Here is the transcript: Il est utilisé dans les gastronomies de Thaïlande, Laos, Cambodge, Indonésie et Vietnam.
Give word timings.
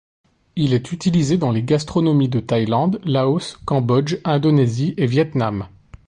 Il 0.55 0.73
est 0.73 0.91
utilisé 0.93 1.37
dans 1.37 1.51
les 1.51 1.61
gastronomies 1.61 2.27
de 2.27 2.39
Thaïlande, 2.39 2.99
Laos, 3.05 3.59
Cambodge, 3.65 4.17
Indonésie 4.23 4.95
et 4.97 5.05
Vietnam. 5.05 5.67